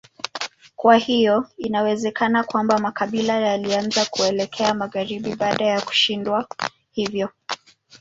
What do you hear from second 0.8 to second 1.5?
hiyo